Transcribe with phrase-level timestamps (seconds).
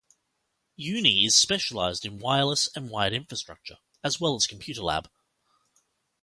[0.77, 5.07] Uni is specialized in wireless and wired infrastructure, as well as computer lab.